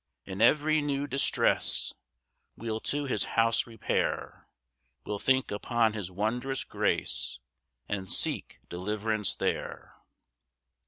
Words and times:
7 0.25 0.41
In 0.41 0.41
every 0.41 0.81
new 0.81 1.05
distress 1.05 1.93
We'll 2.57 2.79
to 2.79 3.05
his 3.05 3.25
house 3.37 3.67
repair. 3.67 4.47
We'll 5.05 5.19
think 5.19 5.51
upon 5.51 5.93
his 5.93 6.09
wondrous 6.09 6.63
grace, 6.63 7.37
And 7.87 8.09
seek 8.11 8.57
deliverance 8.67 9.35
there. 9.35 9.93